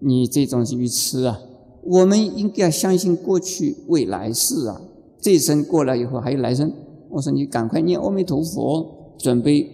[0.00, 1.38] 你这种愚痴啊！
[1.82, 4.80] 我们应该相信过去未来世啊！
[5.20, 6.72] 这一生过了以后还有来生。
[7.10, 9.68] 我说你赶快念阿弥陀佛，准备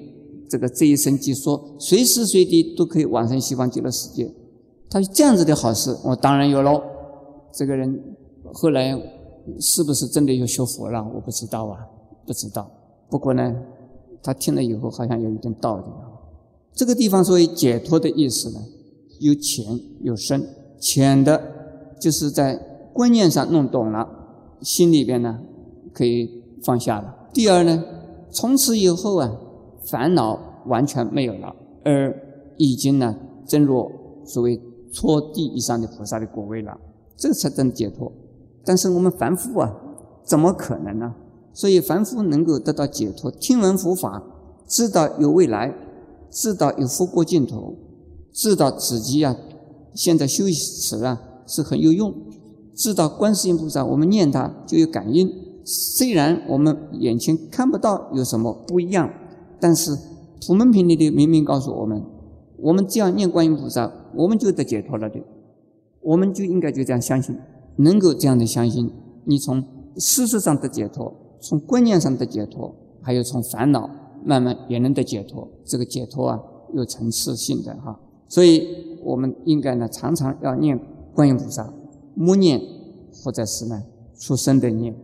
[0.48, 4.33] 这个这一生即说，随时随地都可以往生西方极乐世界。
[4.88, 6.83] 他这样子的好事，我当然有喽。
[7.52, 8.02] 这个人
[8.54, 8.98] 后来
[9.61, 11.07] 是不是真的又学佛了？
[11.14, 11.87] 我不知道啊，
[12.26, 12.70] 不知道。
[13.11, 13.54] 不过呢。
[14.22, 16.09] 他听了以后，好像有一点道理啊。
[16.74, 18.61] 这个地方所谓解脱的意思呢，
[19.20, 19.64] 有浅
[20.02, 20.46] 有深。
[20.81, 21.42] 浅的，
[21.98, 22.57] 就是在
[22.92, 24.09] 观念上弄懂了，
[24.61, 25.40] 心里边呢
[25.92, 27.28] 可以放下了。
[27.33, 27.85] 第二呢，
[28.31, 29.37] 从此以后啊，
[29.85, 31.54] 烦恼完全没有了，
[31.85, 32.14] 而
[32.59, 33.90] 已经呢，正入
[34.24, 34.61] 所谓
[34.92, 36.78] 初地以上的菩萨的果位了，
[37.16, 38.12] 这才真解脱。
[38.64, 39.74] 但是我们凡夫啊，
[40.22, 41.12] 怎么可能呢？
[41.59, 44.23] 所以，凡夫能够得到解脱，听闻佛法，
[44.68, 45.75] 知道有未来，
[46.31, 47.77] 知道有佛国净土，
[48.33, 49.37] 知道自己啊，
[49.92, 52.14] 现在修持啊是很有用，
[52.77, 55.29] 知道观世音菩萨，我们念他就有感应。
[55.64, 59.11] 虽然我们眼前看不到有什么不一样，
[59.59, 59.99] 但是
[60.47, 62.01] 普门品里的明明告诉我们，
[62.59, 65.18] 我们只要念观音菩萨，我们就得解脱了的。
[66.03, 67.37] 我们就应该就这样相信，
[67.79, 68.88] 能够这样的相信，
[69.25, 69.64] 你从
[69.97, 71.12] 事实上的解脱。
[71.40, 73.88] 从观念上的解脱，还有从烦恼
[74.24, 75.48] 慢慢也能得解脱。
[75.64, 76.40] 这个解脱啊，
[76.74, 77.98] 有层次性的哈。
[78.29, 78.66] 所以
[79.03, 80.79] 我们应该呢，常常要念
[81.14, 81.72] 观音菩萨，
[82.14, 82.61] 默念
[83.24, 83.83] 或者是呢
[84.18, 84.94] 出声的念。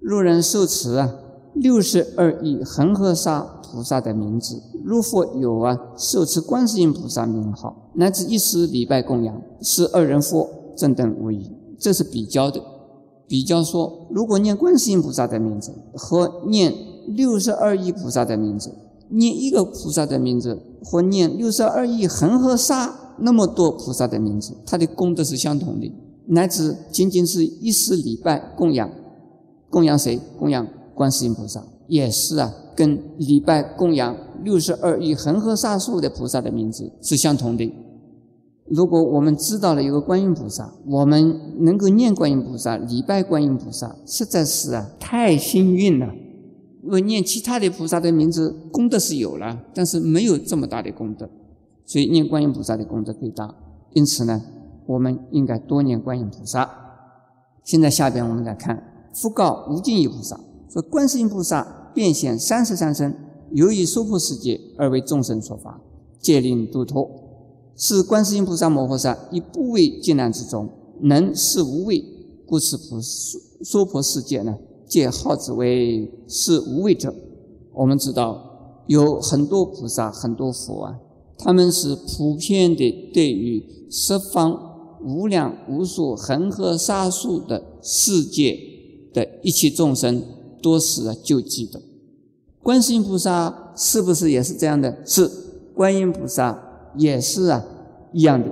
[0.00, 1.14] 若人受持啊
[1.54, 11.50] 六十二亿恒河沙菩萨的名字，如佛有啊受持观世音菩萨名号，乃至一时礼拜供养，是二人佛正等无疑。
[11.78, 12.60] 这是比较的。
[13.28, 16.74] 比较说，如果念观世音菩萨的名字和念
[17.06, 18.74] 六十二亿菩萨的名字，
[19.10, 25.92] 念一个菩萨的名字和念六十二亿恒河沙那么多菩萨的名字，它的功德是相同的。
[26.26, 28.90] 乃至仅仅是一时礼拜供养，
[29.70, 30.18] 供养谁？
[30.38, 37.72] 供养观世音菩萨，也是啊，跟礼拜供养六十二亿恒河沙数的菩萨的名字是相同的。
[38.70, 46.12] 如果我们知道了有个观音菩萨，我们能够念观音菩萨、礼拜观音菩萨，实在是啊太幸运了。
[46.90, 51.28] 我念其他的菩萨的名字，功德是有了，但是没有这么大的功德，
[51.84, 53.54] 所以念观音菩萨的功德最大。
[53.94, 54.42] 因此呢，
[54.86, 56.70] 我们应该多念观音菩萨。
[57.64, 60.38] 现在下边我们来看，复告无尽意菩萨
[60.70, 63.14] 说：观世音菩萨变现三十三身，
[63.52, 65.80] 由于娑婆世界而为众生所发，
[66.20, 67.27] 戒令度脱。
[67.78, 70.68] 是观世音菩萨摩诃萨以不畏艰难之中，
[71.02, 72.04] 能是无畏，
[72.44, 77.14] 故此菩娑婆世界呢，皆号之为是无畏者。
[77.72, 80.98] 我们知道有很多菩萨、很多佛啊，
[81.38, 88.58] 他们是普遍的对于十方无量无数恒河沙数的世界
[89.14, 90.20] 的一切众生，
[90.60, 91.80] 都是救济的。
[92.60, 94.98] 观世音菩萨是不是也是这样的？
[95.06, 95.30] 是，
[95.76, 96.64] 观音菩萨
[96.96, 97.64] 也是啊，
[98.12, 98.46] 一样的。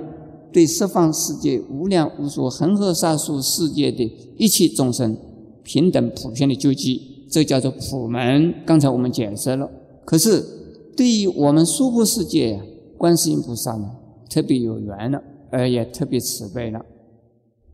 [0.51, 5.15] 对十方世界无量无数恒河沙数世界的一切众生
[5.61, 8.53] 平等普遍的救济，这叫做普门。
[8.65, 9.69] 刚才我们解释了。
[10.05, 10.43] 可是
[10.95, 12.59] 对于我们娑婆世界，
[12.97, 13.91] 观世音菩萨呢，
[14.29, 15.21] 特别有缘了，
[15.51, 16.83] 而也特别慈悲了。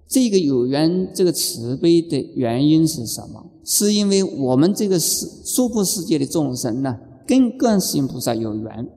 [0.08, 3.45] 这个有缘、这个慈悲的原因是什么？
[3.63, 8.88] 是因为我们这个世娑婆世界的众生呢，跟观世音菩萨有缘，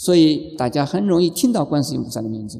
[0.00, 2.58] 所以大家很容易听到观世音菩萨的名字。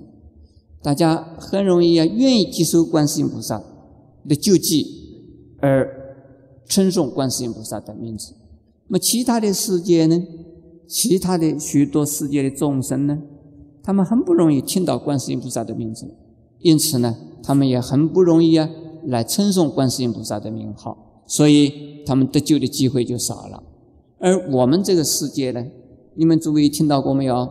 [0.82, 3.62] 大家很容易啊，愿意接受观世音菩萨
[4.28, 4.86] 的救济，
[5.58, 5.88] 而
[6.66, 8.34] 称颂观世音菩萨的名字。
[8.88, 10.22] 那么其他的世界呢？
[10.86, 13.18] 其他的许多世界的众生呢？
[13.82, 16.14] 他们很不容易听到观世音菩萨的名字，
[16.58, 18.68] 因此呢，他们也很不容易啊
[19.06, 23.62] 来称颂观世音菩萨的名号，所以他们得救的机会就少了。
[24.18, 25.64] 而我们这个世界呢，
[26.14, 27.48] 你们诸位听到过没有？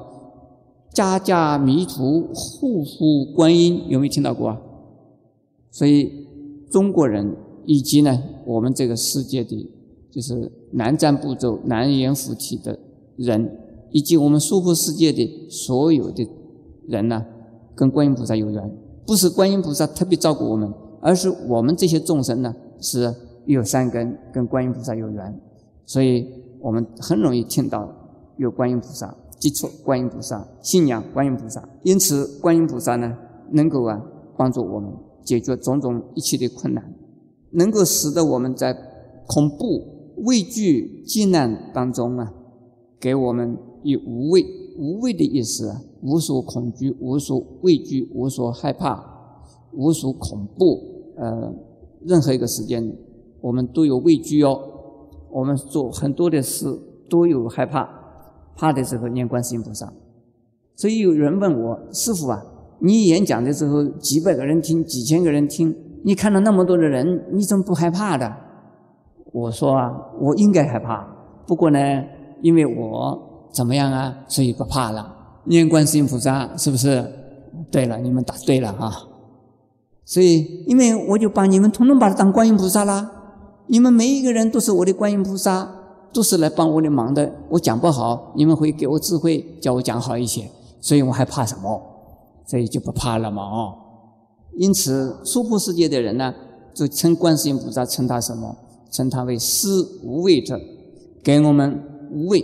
[0.92, 4.60] 家家弥陀，户户观音，有没有听到过啊？
[5.72, 6.28] 所以
[6.70, 9.72] 中国人以及呢，我们这个世界的，
[10.12, 12.78] 就是南瞻部洲、南阎浮提的
[13.16, 13.58] 人，
[13.92, 16.28] 以及我们娑婆世界的所有的
[16.88, 17.24] 人呢，
[17.76, 18.78] 跟观音菩萨有缘。
[19.06, 23.14] 不是观音菩萨特别照顾我们，而是我们这些众生呢，是
[23.46, 25.40] 有善根，跟观音菩萨有缘，
[25.86, 26.28] 所以
[26.60, 27.88] 我们很容易听到
[28.40, 29.16] 有观音菩萨。
[29.40, 33.18] 接触观音菩萨，信仰观音菩萨，因此观音菩萨呢，
[33.52, 33.98] 能够啊
[34.36, 34.92] 帮助我们
[35.24, 36.94] 解决种种一切的困难，
[37.52, 38.76] 能够使得我们在
[39.28, 42.34] 恐怖、畏惧、艰难当中啊，
[43.00, 44.46] 给我们以无畏。
[44.78, 49.02] 无畏的意思啊，无所恐惧、无所畏惧、无所害怕、
[49.72, 50.82] 无所恐怖。
[51.16, 51.54] 呃，
[52.06, 52.94] 任何一个时间，
[53.40, 54.60] 我们都有畏惧哦，
[55.32, 56.78] 我们做很多的事
[57.10, 57.99] 都有害怕。
[58.60, 59.90] 怕的时候念观世音菩萨，
[60.76, 62.44] 所以有人问我师傅啊，
[62.80, 68.30] 你演讲的时候几百个人听，几千个人听，你看到那么多的人，你怎么不害怕的？
[69.32, 71.08] 我说啊，我应该害怕，
[71.48, 71.80] 不过呢，
[72.42, 75.16] 因为我怎么样啊，所以不怕了。
[75.46, 77.06] 念观世音菩萨是不是？
[77.72, 78.92] 对了，你们答对了啊。
[80.04, 83.10] 所以，因为我就把你们统统把它当观音菩萨啦，
[83.68, 85.79] 你们每一个人都是我的观音菩萨。
[86.12, 87.32] 都是来帮我的忙的。
[87.50, 90.50] 我讲不好，你们会给我智慧，叫我讲好一些。
[90.82, 91.82] 所以我还怕什么？
[92.48, 93.44] 所以就不怕了嘛。
[93.44, 93.74] 哦，
[94.58, 96.34] 因此娑婆世界的人呢，
[96.74, 98.56] 就称观世音菩萨，称他什么？
[98.90, 100.60] 称他为施无畏者，
[101.24, 102.44] 给我们无畏。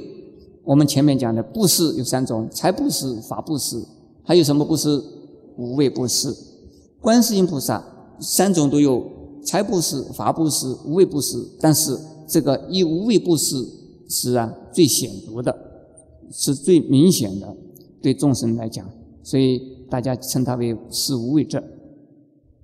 [0.63, 3.83] 我们前面讲的布施有三种：财布施、法布施，
[4.23, 5.03] 还有什么布施？
[5.57, 6.35] 无畏布施。
[7.01, 7.83] 观世音菩萨
[8.19, 9.03] 三种都有：
[9.43, 11.43] 财布施、法布施、无畏布施。
[11.59, 11.97] 但是。
[12.27, 13.65] 这个以无畏布施
[14.09, 15.55] 是啊最显著的，
[16.31, 17.55] 是最明显的
[18.01, 18.87] 对众生来讲，
[19.23, 21.63] 所以大家称它为是无畏者。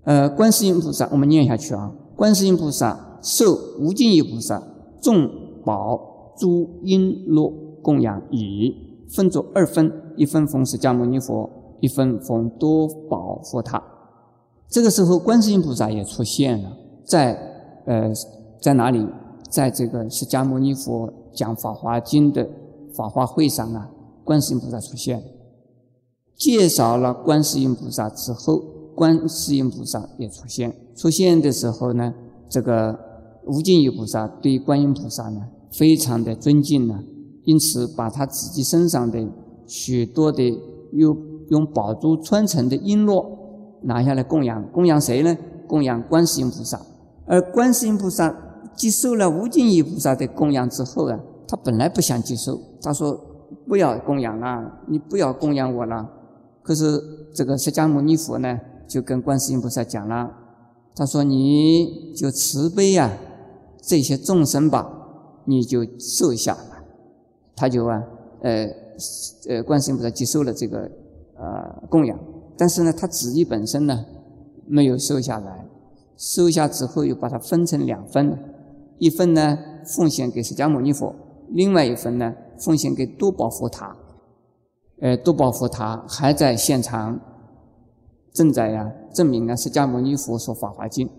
[0.04, 1.94] 呃，观世音菩萨，我们念下去啊。
[2.16, 4.62] 观世音菩萨受无尽意菩萨
[5.00, 5.30] 众
[5.64, 8.74] 宝诸璎珞供养已，
[9.10, 13.82] 分作二分，一分奉释迦牟尼佛，一分奉多宝佛塔。
[14.68, 17.34] 这个时候，观世音菩萨也出现了，在
[17.86, 18.12] 呃
[18.60, 19.06] 在哪里？
[19.52, 22.50] 在这个释迦牟尼佛讲《法华经》的
[22.96, 23.90] 法华会上啊，
[24.24, 25.22] 观世音菩萨出现，
[26.38, 28.64] 介绍了观世音菩萨之后，
[28.96, 30.74] 观世音菩萨也出现。
[30.96, 32.14] 出现的时候呢，
[32.48, 32.98] 这个
[33.46, 35.42] 无尽意菩萨对观音菩萨呢
[35.74, 37.04] 非常的尊敬呢，
[37.44, 39.28] 因此把他自己身上的
[39.68, 40.42] 许多的
[40.94, 41.18] 用
[41.50, 43.26] 用宝珠穿成的璎珞
[43.82, 45.38] 拿下来供养，供养谁呢？
[45.68, 46.82] 供养观世音菩萨，
[47.26, 48.48] 而观世音菩萨。
[48.76, 53.20] 接受了无尽意菩萨的供养之后啊，他本来不想接受，他说
[53.68, 56.10] ：“不要供养了，你不要供养我了。”
[56.64, 57.02] 可是
[57.34, 60.32] 这个释迦牟尼佛呢，就跟观世音菩萨讲了，
[60.96, 63.12] 他说：“你就慈悲呀，
[63.82, 64.90] 这些众生吧，
[65.46, 66.58] 你就受下。”
[67.56, 68.02] 他就啊，
[68.42, 68.68] 呃，
[69.50, 70.90] 呃，观世音菩萨接受了这个
[71.36, 72.18] 呃供养，
[72.58, 74.06] 但是呢，他自己本身呢，
[74.66, 75.66] 没有收下来，
[76.18, 78.38] 收下之后又把它分成两份。
[79.02, 81.16] 一份呢奉献给释迦牟尼佛，
[81.50, 83.98] 另外一份呢奉献给多宝佛塔。
[85.00, 87.20] 呃，多宝佛塔还在现场，
[88.32, 91.10] 正在呀证明呢释迦牟尼佛说法华经。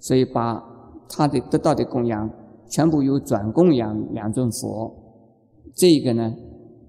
[0.00, 0.60] 所以把
[1.08, 2.28] 他的得到的供养
[2.68, 4.92] 全部又转供养两尊佛。
[5.72, 6.34] 这个呢，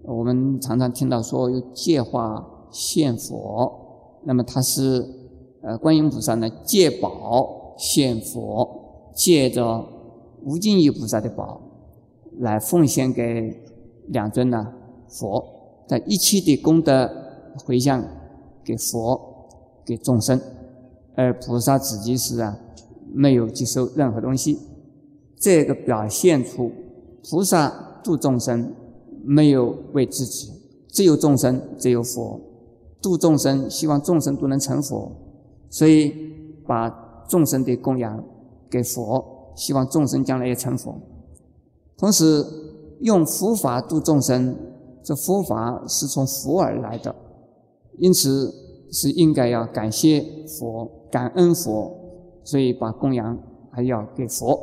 [0.01, 5.05] 我们常常听到说有借化现佛，那么他是
[5.61, 9.86] 呃观音菩萨呢借宝现佛，借着
[10.46, 11.62] 无尽意菩萨的宝
[12.39, 13.62] 来奉献给
[14.08, 14.74] 两尊呢
[15.10, 15.46] 佛，
[15.88, 17.12] 在一切的功德
[17.66, 18.02] 回向
[18.64, 19.20] 给佛
[19.86, 20.39] 给众生，
[21.16, 22.58] 而菩萨自己是啊
[23.14, 24.60] 没有接受任何东西，
[25.38, 26.72] 这个表现出
[27.30, 28.74] 菩萨度众生。
[29.28, 30.52] 没有为自己，
[30.88, 32.39] 只有众生，只有佛，
[33.02, 35.12] 度众生，希望众生都能成佛，
[35.68, 36.14] 所以
[36.68, 36.88] 把
[37.28, 38.24] 众生的供养
[38.70, 40.95] 给佛，希望众生将来也成佛。
[41.97, 42.45] 同时
[42.99, 44.56] 用佛法度众生，
[45.03, 47.16] 这佛法是从佛而来的，
[47.97, 48.53] 因此
[48.91, 51.91] 是应该要感谢佛，感恩佛，
[52.43, 53.38] 所以把供养
[53.72, 54.60] 还要给佛。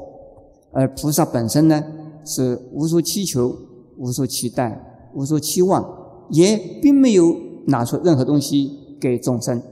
[0.72, 1.82] 而菩萨本身呢，
[2.24, 3.56] 是无所祈求。
[3.98, 5.84] 无所期待，无所期望，
[6.30, 7.36] 也并没有
[7.66, 9.62] 拿出任何东西给众生，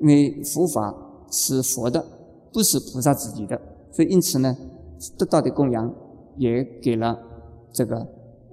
[0.00, 0.92] 因为佛法
[1.30, 2.04] 是佛的，
[2.52, 3.58] 不是菩萨自己的，
[3.92, 4.56] 所以因此呢，
[5.16, 5.94] 得到的供养
[6.36, 7.16] 也给了
[7.72, 7.98] 这个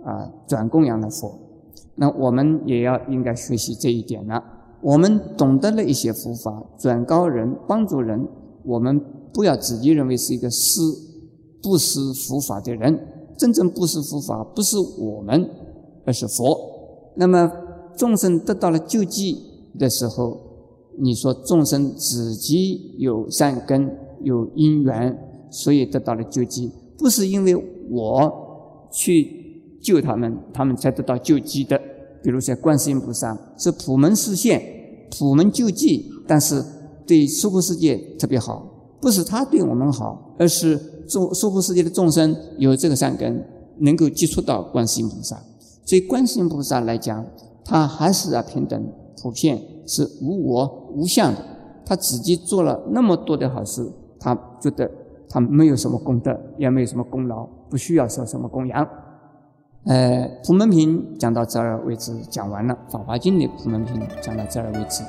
[0.04, 1.40] 啊转供养的佛。
[1.96, 4.44] 那我们也要应该学习这一点了。
[4.82, 8.28] 我们懂得了一些佛法，转告人、帮助人，
[8.64, 9.02] 我们
[9.34, 10.82] 不要自己认为是一个施
[11.62, 13.08] 不施佛法的人。
[13.38, 15.50] 真正不施佛法，不是我们，
[16.06, 16.58] 而是佛。
[17.16, 17.52] 那么
[17.96, 19.38] 众生得到了救济
[19.78, 20.38] 的时候，
[20.98, 25.18] 你说众生自己有善根、有因缘，
[25.50, 27.56] 所以得到了救济，不是因为
[27.90, 31.80] 我去救他们，他们才得到救济的。
[32.22, 34.62] 比如说观世音菩萨是普门示现、
[35.18, 36.64] 普门救济，但是
[37.08, 38.66] 对娑婆世界特别好，
[39.02, 40.80] 不是他对我们好，而是。
[41.10, 43.44] 众娑婆世界的众生有这个善根，
[43.80, 45.36] 能够接触到观世音菩萨，
[45.84, 47.26] 所以观世音菩萨来讲，
[47.66, 51.44] 他还是啊平等、普遍，是无我、无相的。
[51.84, 54.92] 他自己做了那么多的好事，他觉得
[55.30, 58.88] 他没有什么功德，也没有什么功劳，不需要受什么供养。
[59.86, 62.78] 呃，普门品讲到这儿为止，讲完了。
[62.90, 65.04] 法华经的普门品讲到这儿为止。